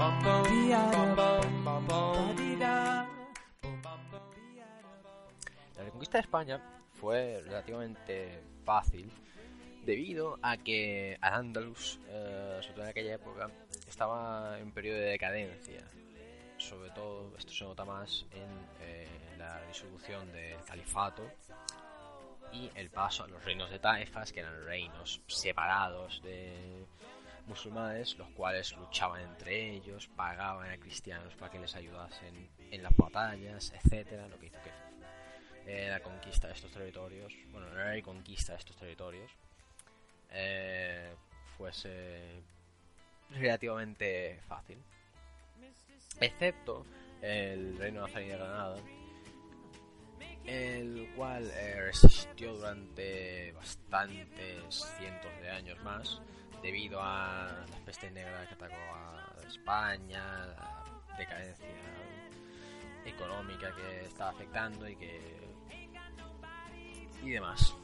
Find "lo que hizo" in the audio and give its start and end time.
34.28-34.58